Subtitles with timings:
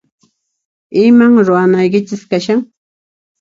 [1.03, 2.59] Iman ruwanaykichis kashan?